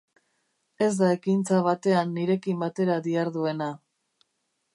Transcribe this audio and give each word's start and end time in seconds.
Ez 0.85 0.87
da 1.01 1.09
ekintza 1.17 1.59
batean 1.69 2.15
nirekin 2.17 2.65
batera 2.65 2.97
diharduena. 3.11 3.71